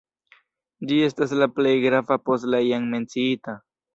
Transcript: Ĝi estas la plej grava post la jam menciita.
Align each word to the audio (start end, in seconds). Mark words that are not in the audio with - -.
Ĝi 0.91 0.95
estas 1.07 1.35
la 1.41 1.47
plej 1.59 1.75
grava 1.85 2.19
post 2.29 2.49
la 2.55 2.63
jam 2.71 2.89
menciita. 2.95 3.57